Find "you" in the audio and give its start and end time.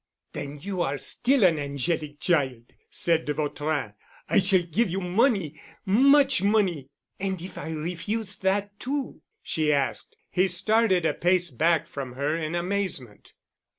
0.59-0.81, 4.89-4.99